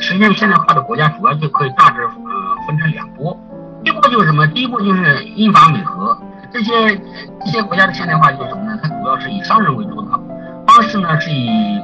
[0.00, 2.10] 实现现代化的国家主要就可以大致呃
[2.66, 3.38] 分成两波。
[3.82, 4.46] 第一波就是什么？
[4.48, 6.16] 第一波就是英法美荷
[6.52, 6.96] 这些
[7.44, 8.78] 这些国家的现代化就是什么呢？
[8.82, 10.20] 它主要是以商人为主导，
[10.66, 11.80] 方式呢是以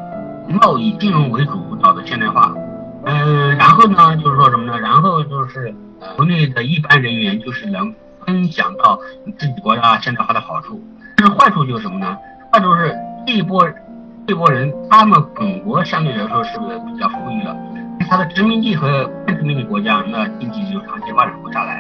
[0.49, 2.55] 贸易金融为主导的现代化。
[3.05, 4.79] 嗯，然后呢就是说什么呢？
[4.79, 5.75] 然后就是
[6.17, 7.95] 国内的一般人员就是能。
[8.27, 9.01] 分享到
[9.39, 10.79] 自己国家现代化的好处，
[11.21, 12.17] 但是坏处就是什么呢？
[12.51, 13.69] 坏处是这一波
[14.27, 17.55] 这波人，他们本国相对来说是比较富裕了，
[18.09, 21.75] 他的殖民地和半殖民地国家，那经济就长期发展不下来。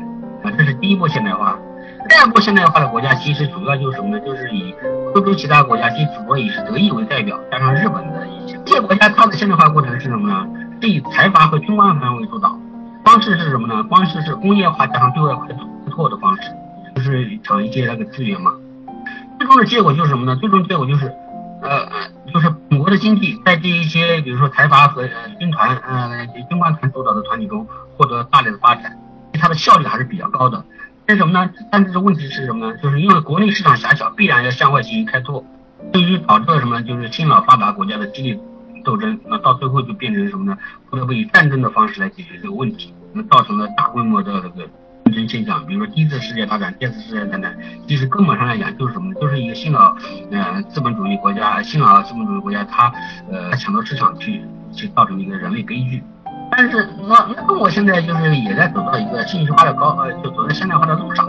[0.44, 1.58] 啊，这是第一波现代化。
[2.06, 4.20] 第二波现代化的国家，其实主要就是什么呢？
[4.20, 4.74] 就是以
[5.14, 10.46] 欧洲其他国家，其实主要以是德意为代表，加上日本的一些这些国家，它的现代化过程是什么呢？
[10.82, 12.58] 是以财阀和军官方为主导，
[13.06, 13.82] 方式是什么呢？
[13.84, 15.60] 方式是工业化加上对外快速。
[15.90, 16.50] 错的方式，
[16.94, 18.52] 就是抢一些那个资源嘛。
[19.40, 20.36] 最终的结果就是什么呢？
[20.36, 21.10] 最终结果就是，
[21.62, 21.88] 呃，
[22.30, 27.66] 就是本国的经济在这一些，比如说财阀和呃军团，呃，军官团主导的团体中
[27.96, 28.98] 获得大量的发展，
[29.32, 30.62] 它的效率还是比较高的。
[31.06, 31.50] 但是什么呢？
[31.72, 32.76] 但是问题是什么呢？
[32.82, 35.42] 就是因为国内市场狭小，必然要向外进行开拓，
[35.90, 36.82] 对于导致了什么？
[36.82, 38.38] 就是新老发达国家的激烈
[38.84, 40.58] 斗争，那到最后就变成什么呢？
[40.90, 44.68] 不得不以战争的方式来解决这个问题，那造成了大规模的这个
[45.12, 45.64] 真现象。
[45.66, 47.56] 比如说第一次世界大战、第二次世界大战，
[47.86, 49.12] 其实根本上来讲就是什么？
[49.12, 49.20] 呢？
[49.20, 49.96] 就是一个新老
[50.30, 52.92] 呃资本主义国家、新老资本主义国家，它
[53.30, 54.42] 呃抢夺市场去
[54.72, 56.02] 去造成一个人类悲剧。
[56.52, 61.28] 但是那那中国现在就是也在走到一个信息化的高呃，就走在现代化的路上。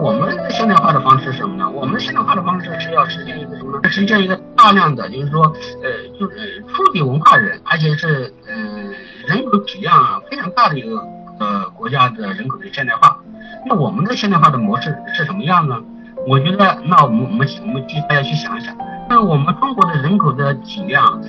[0.00, 1.70] 我们的现代化的方式是什么呢？
[1.70, 3.88] 我们的现代化的方式是要实现一个什么呢？
[3.88, 5.44] 实现一个大量的，就是说，
[5.82, 8.54] 呃，就是初级文化人，而且是呃
[9.28, 10.96] 人口体量非常大的一个
[11.38, 13.18] 呃国家的人口的现代化。
[13.66, 15.80] 那我们的现代化的模式是什么样呢？
[16.26, 18.74] 我觉得，那我们我们我们去大家去想一想，
[19.08, 21.20] 那我们中国的人口的体量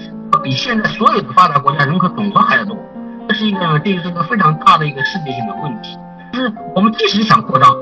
[0.43, 2.77] 比现在所有的发达国家人口总和还要多，
[3.27, 5.97] 这是一个这是个非常大的一个世界性的问题。
[6.33, 7.75] 就是我们即使想扩张。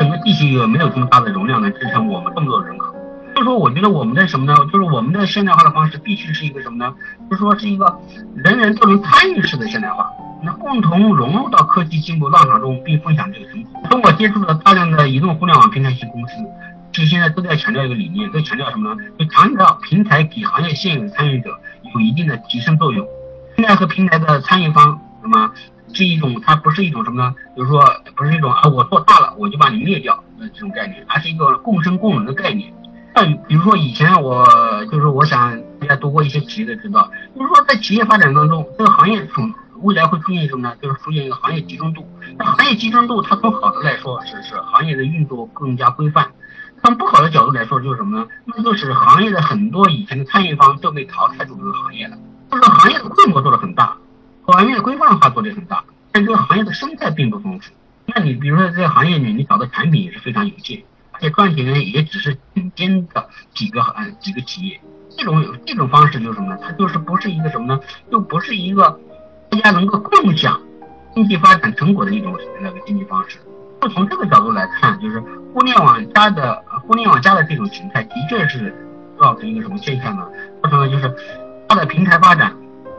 [0.00, 2.92] 整个地区也没有这么大的容量来支撑我们这么多人口，
[3.34, 4.52] 所以说我觉得我们的什么呢？
[4.72, 6.92] 就是我们的现代化的方式必须是一个什么呢？
[7.30, 7.96] 就是说是一个
[8.34, 10.10] 人人都能参与式的现代化，
[10.42, 13.82] 那共同融入到科技进步浪潮中，并分享这个成果。
[13.90, 16.34] 通过接触了大量的移动互联网平台型公司，
[16.92, 19.02] 其实现在都在强调一个理念，都强调什么呢？
[19.18, 21.58] 就强调平台给行业现有的参与者
[21.94, 23.06] 有一定的提升作用，
[23.56, 25.50] 平台和平台的参与方，那么。
[25.94, 27.34] 是一种，它不是一种什么呢？
[27.56, 27.80] 就是说，
[28.16, 32.70] 不是一种啊，我做大了我就把你灭掉的这种概念，而是一个共生共荣的概念。
[33.14, 34.44] 像比如说以前我
[34.90, 39.50] 就是我想大家读过一些企业的知道，就是说在企业发展当中，这个行业从
[39.82, 40.76] 未来会出现什么呢？
[40.80, 42.06] 就是出现一个行业集中度。
[42.38, 46.24] 那行业集中度，它从好的来说是是行业的运作更加规范；
[46.82, 48.26] 从不好的角度来说就是什么呢？
[48.44, 52.16] 那就是行业的很多以前的参与方都被淘汰出这个行业了，
[52.50, 53.96] 就是行业的规模做得很大。
[54.42, 57.72] 行业的规范化做的很大，但这个行业的生态并不丰富。
[58.06, 64.80] 那你比如说在行业里，你找的产品也是非常有限，而且赚钱也只是顶尖的几个呃几个企业。
[65.18, 66.58] 这种这种方式就是什么呢？
[66.62, 67.80] 它就是不是一个什么呢？
[68.10, 69.00] 又不是一个
[69.50, 70.60] 大家能够共享
[71.14, 73.38] 经济发展成果的一种那个经济方式。
[73.80, 75.20] 就从这个角度来看，就是
[75.52, 78.74] 互联网加的互联网加的这种形态，的确是
[79.20, 80.26] 造成一个什么现象呢？
[80.62, 81.14] 造成了就是
[81.68, 82.54] 它的平台发展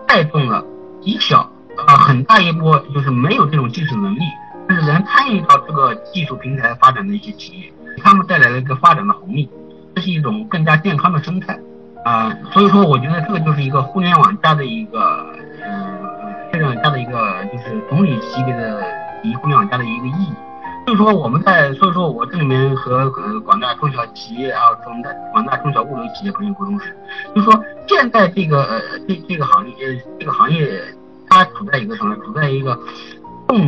[0.07, 0.63] 带动了。
[0.99, 4.19] 极小呃很大一波就是没有这种技术能力，
[4.67, 7.71] 但是能参与到这个技术平台发展的一些企业，
[8.03, 9.49] 他们带来了一个发展的红利，
[9.95, 11.57] 这是一种更加健康的生态
[12.03, 12.35] 啊。
[12.51, 15.25] 所以说，我觉得这个就是一个互联网加的一个，
[17.67, 18.83] 是总理级别的
[19.23, 20.33] 以互联网加的一个意义。
[20.85, 26.95] 所以说我们在，所以说我这里面和呃广大中小企业啊，广大广大中小物流企业朋友沟通时，
[27.35, 29.75] 就是说现在这个呃这这个行业
[30.17, 30.81] 这个行业
[31.29, 32.15] 它处在一个什么？
[32.15, 32.79] 处在一个
[33.47, 33.59] 共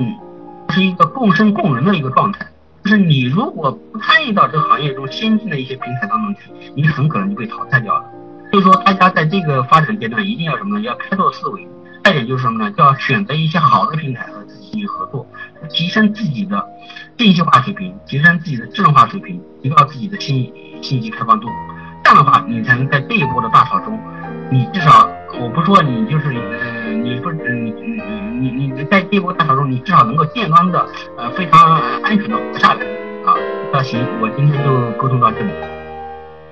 [0.69, 2.47] 是一个共生共荣的一个状态。
[2.85, 8.05] 就是你如果不参与到这个行业中先进的一些平台当中去，你很可能就被淘汰掉了。
[8.49, 10.81] 所以说大家在这个发展阶段一定要什么呢？
[10.85, 11.67] 要开拓思维。
[12.09, 12.71] 再一点就是什么呢？
[12.75, 15.23] 就要选择一些好的平台和自己合作，
[15.69, 16.67] 提升自己的
[17.19, 20.51] 信息化水平，提升自己的智能化水平，提高自己的信
[20.81, 21.47] 信息开放度。
[22.03, 23.99] 这样的话，你才能在这一波的大潮中，
[24.49, 25.07] 你至少
[25.39, 27.71] 我不说你就是呃，你不你
[28.39, 30.83] 你你你在这一波大潮中，你至少能够健康的
[31.15, 32.81] 呃非常安全的活下来
[33.23, 33.37] 啊。
[33.71, 35.51] 那行，我今天就沟通到这里。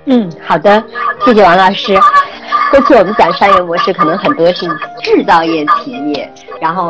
[0.05, 0.83] 嗯，好的，
[1.25, 1.99] 谢谢王老师。
[2.72, 4.68] 过去我们讲商业模式，可能很多是
[5.01, 6.88] 制造业企业，然后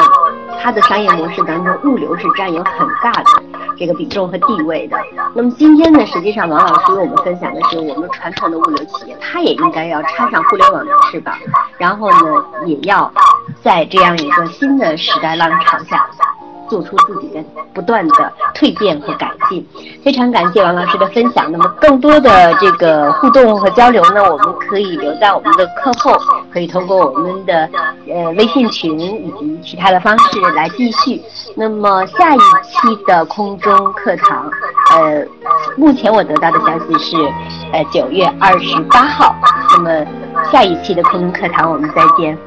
[0.60, 3.26] 它的商业模式当中，物流是占有很大的
[3.78, 4.98] 这个比重和地位的。
[5.36, 11.36] 那么今天呢，实际上王老师跟我们分享的是，我们传统的物流企业，它也应该要插上互联网的翅膀，
[11.78, 13.12] 然后呢，也要
[13.62, 16.07] 在这样一个新的时代浪潮下。
[16.70, 17.44] 做出自己的
[17.74, 19.66] 不断的蜕变和改进，
[20.04, 21.52] 非常感谢王老师的分享。
[21.52, 26.16] 那么更多的这个互动和交流呢，我们可以留在我们的课后，
[26.52, 27.70] 可以通过我们的
[28.08, 31.22] 呃微信群以及其他的方式来继续。
[31.56, 34.50] 那么下一期的空中课堂，
[34.92, 35.26] 呃，
[35.76, 37.18] 目前我得到的消息是，
[37.72, 39.36] 呃九月二十八号。
[39.76, 40.06] 那么
[40.52, 42.38] 下一期的空中课堂我们再见。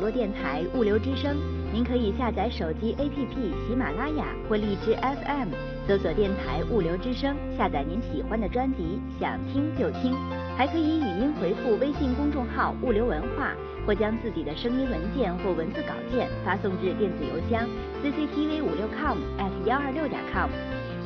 [0.00, 1.36] 网络电台物流之声，
[1.74, 3.36] 您可以下载手机 APP
[3.68, 5.48] 喜马拉雅或荔枝 FM，
[5.86, 10.16] 搜索电台物流之声，下载您喜欢的专辑，想听就听。
[10.56, 13.52] 还可以语音回复微信公众号物流文化，
[13.86, 17.68] 或将自己的声音文件或文字稿件发送至电子邮箱
[18.02, 20.48] cctv 五六 com at 幺二六点 com，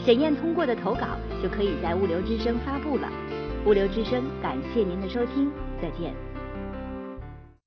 [0.07, 3.11] 审验通过的投稿就可以在物流之声发布了。
[3.67, 5.51] 物流之声，感谢您的收听，
[5.83, 6.15] 再见。